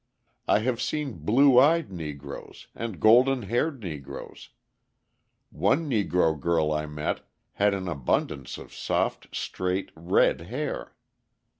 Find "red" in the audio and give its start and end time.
9.95-10.41